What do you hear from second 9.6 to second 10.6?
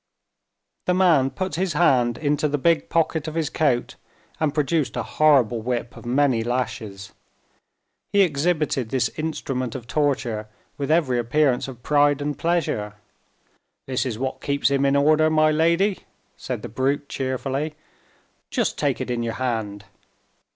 of torture